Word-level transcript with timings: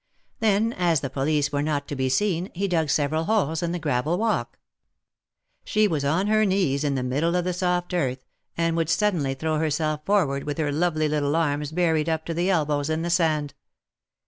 Then, 0.39 0.73
as 0.73 1.01
the 1.01 1.11
police 1.11 1.51
were 1.51 1.61
not 1.61 1.87
to 1.89 1.95
be 1.95 2.09
seen, 2.09 2.49
he 2.55 2.67
dug 2.67 2.89
several 2.89 3.25
holes 3.25 3.61
in 3.61 3.71
the 3.71 3.77
gravel 3.77 4.17
walk. 4.17 4.57
She 5.63 5.87
was 5.87 6.03
on 6.03 6.25
her 6.25 6.43
knees 6.43 6.83
in 6.83 6.95
the 6.95 7.03
middle 7.03 7.35
of 7.35 7.43
the 7.45 7.53
soft 7.53 7.93
earth, 7.93 8.25
and 8.57 8.75
would 8.75 8.89
suddenly 8.89 9.35
throw 9.35 9.59
herself 9.59 10.03
forward 10.03 10.45
with 10.45 10.57
her 10.57 10.71
lovely 10.71 11.07
little 11.07 11.35
arms 11.35 11.71
buried 11.71 12.09
up 12.09 12.25
to 12.25 12.33
the 12.33 12.49
elbows 12.49 12.89
in 12.89 13.03
the 13.03 13.11
sand. 13.11 13.53